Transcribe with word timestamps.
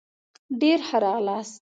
ډېر 0.61 0.79
ښه 0.87 0.97
راغلاست 1.05 1.55